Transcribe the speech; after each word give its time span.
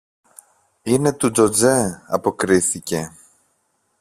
Είναι 0.83 1.13
του 1.13 1.31
Τζοτζέ, 1.31 2.03
αποκρίθηκε. 2.07 3.11